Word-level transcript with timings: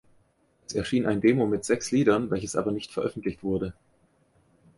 Es 0.65 0.73
erschien 0.73 1.05
ein 1.05 1.21
Demo 1.21 1.45
mit 1.45 1.63
sechs 1.63 1.91
Liedern 1.91 2.31
welches 2.31 2.55
aber 2.55 2.71
nicht 2.71 2.91
veröffentlicht 2.91 3.43
wurde. 3.43 3.75